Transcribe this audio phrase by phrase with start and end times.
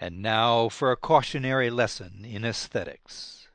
[0.00, 3.48] And now for a cautionary lesson in aesthetics.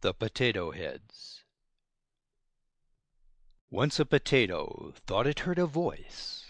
[0.00, 1.44] The Potato Heads
[3.70, 6.46] Once a potato thought it heard a voice.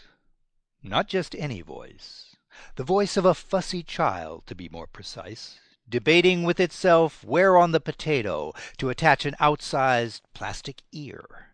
[0.83, 2.37] Not just any voice.
[2.77, 7.73] The voice of a fussy child, to be more precise, debating with itself where on
[7.73, 11.50] the potato to attach an outsized plastic ear.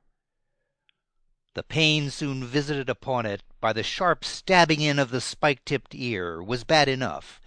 [1.57, 5.95] The pain soon visited upon it by the sharp stabbing in of the spike tipped
[5.95, 7.41] ear was bad enough,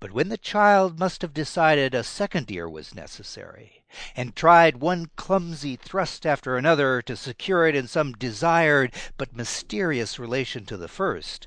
[0.00, 3.84] but when the child must have decided a second ear was necessary,
[4.16, 10.18] and tried one clumsy thrust after another to secure it in some desired but mysterious
[10.18, 11.46] relation to the first,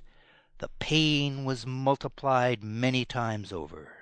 [0.59, 3.98] the pain was multiplied many times over.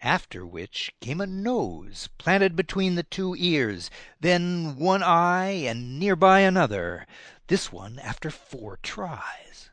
[0.00, 6.14] After which came a nose planted between the two ears, then one eye, and near
[6.14, 7.04] by another
[7.48, 9.70] this one after four tries.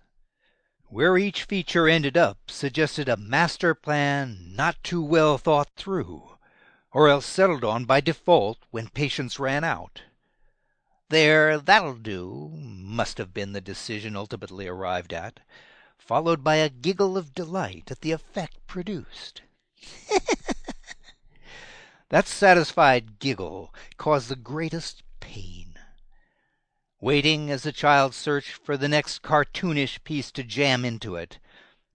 [0.87, 6.39] Where each feature ended up suggested a master plan not too well thought through,
[6.91, 10.01] or else settled on by default when patience ran out.
[11.09, 15.39] There, that'll do, must have been the decision ultimately arrived at,
[15.99, 19.43] followed by a giggle of delight at the effect produced.
[22.09, 25.78] that satisfied giggle caused the greatest pain.
[27.02, 31.39] Waiting as the child searched for the next cartoonish piece to jam into it,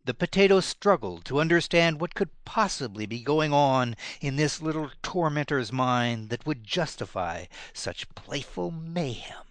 [0.04, 5.72] the potato struggled to understand what could possibly be going on in this little tormentor's
[5.72, 9.49] mind that would justify such playful mayhem.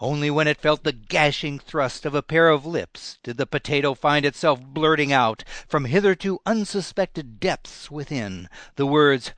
[0.00, 3.94] Only when it felt the gashing thrust of a pair of lips did the potato
[3.94, 9.30] find itself blurting out, from hitherto unsuspected depths within, the words,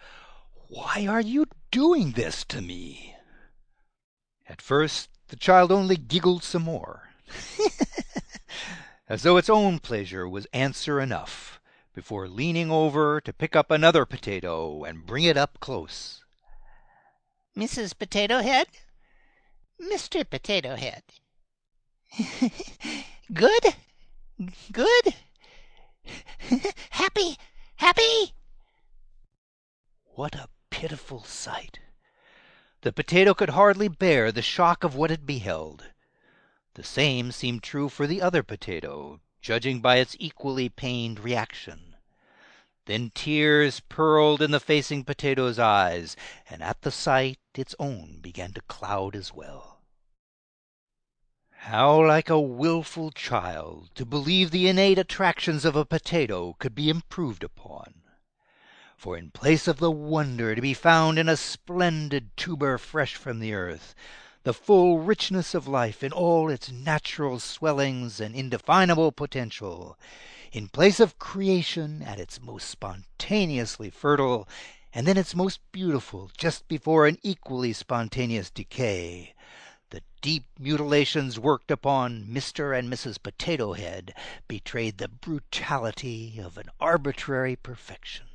[0.68, 3.14] "Why are you doing this to me?"
[4.48, 7.10] At first the child only giggled some more,
[9.10, 11.60] as though its own pleasure was answer enough,
[11.92, 16.24] before leaning over to pick up another potato and bring it up close.
[17.54, 17.96] "Mrs.
[17.98, 18.68] Potato Head?
[19.80, 20.28] Mr.
[20.28, 21.02] Potato Head.
[23.32, 23.74] Good?
[24.72, 25.14] Good?
[26.90, 27.36] Happy?
[27.76, 28.32] Happy?"
[30.14, 31.80] What a pitiful sight!
[32.82, 35.84] The potato could hardly bear the shock of what it beheld.
[36.74, 41.95] The same seemed true for the other potato, judging by its equally pained reaction.
[42.86, 46.14] Then tears purled in the facing potato's eyes,
[46.48, 49.82] and at the sight its own began to cloud as well.
[51.50, 56.88] How like a wilful child to believe the innate attractions of a potato could be
[56.88, 58.02] improved upon!
[58.96, 63.40] For in place of the wonder to be found in a splendid tuber fresh from
[63.40, 63.96] the earth,
[64.46, 69.98] the full richness of life in all its natural swellings and indefinable potential,
[70.52, 74.48] in place of creation at its most spontaneously fertile,
[74.94, 79.34] and then its most beautiful just before an equally spontaneous decay,
[79.90, 82.78] the deep mutilations worked upon Mr.
[82.78, 83.20] and Mrs.
[83.20, 84.14] Potato Head
[84.46, 88.26] betrayed the brutality of an arbitrary perfection.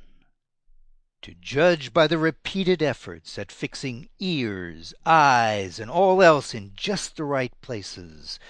[1.22, 7.16] To judge by the repeated efforts at fixing ears, eyes, and all else in just
[7.16, 8.40] the right places,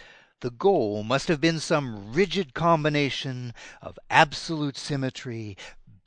[0.41, 3.53] the goal must have been some rigid combination
[3.83, 5.55] of absolute symmetry,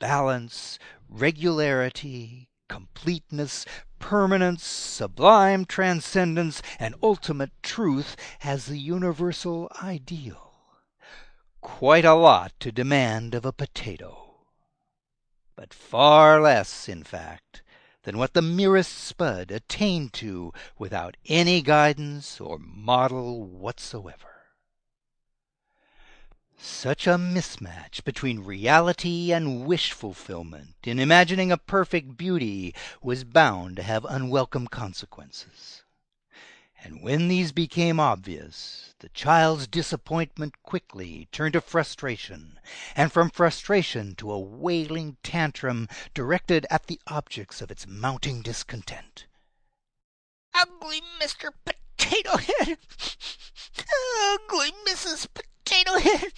[0.00, 3.64] balance, regularity, completeness,
[4.00, 10.52] permanence, sublime transcendence, and ultimate truth as the universal ideal.
[11.60, 14.25] Quite a lot to demand of a potato.
[15.56, 17.62] But far less, in fact,
[18.02, 24.36] than what the merest spud attained to without any guidance or model whatsoever.
[26.58, 33.76] Such a mismatch between reality and wish fulfillment in imagining a perfect beauty was bound
[33.76, 35.84] to have unwelcome consequences.
[36.86, 42.60] And when these became obvious, the child's disappointment quickly turned to frustration,
[42.94, 49.26] and from frustration to a wailing tantrum directed at the objects of its mounting discontent.
[50.54, 51.50] ugly Mr.
[51.64, 52.78] Potato Head!
[54.34, 55.26] Ugly Mrs.
[55.34, 56.32] Potato Head!"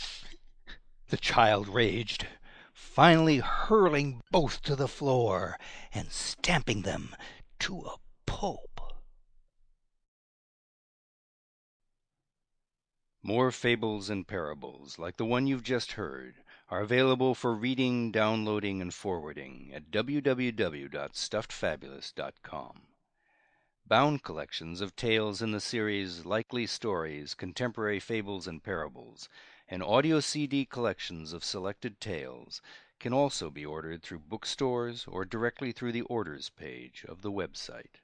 [1.09, 2.27] the child raged,
[2.73, 5.59] finally hurling both to the floor
[5.93, 7.15] and stamping them
[7.59, 8.78] to a pulp.
[13.29, 16.37] More fables and parables like the one you've just heard
[16.71, 22.83] are available for reading, downloading, and forwarding at www.stuffedfabulist.com.
[23.87, 29.29] Bound collections of tales in the series Likely Stories, Contemporary Fables and Parables,
[29.69, 32.63] and audio CD collections of selected tales
[32.99, 38.01] can also be ordered through bookstores or directly through the orders page of the website.